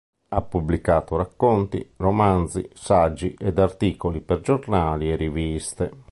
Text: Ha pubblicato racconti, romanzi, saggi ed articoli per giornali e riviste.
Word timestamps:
Ha 0.29 0.41
pubblicato 0.41 1.15
racconti, 1.15 1.91
romanzi, 1.97 2.67
saggi 2.73 3.35
ed 3.37 3.59
articoli 3.59 4.19
per 4.21 4.41
giornali 4.41 5.11
e 5.11 5.15
riviste. 5.15 5.93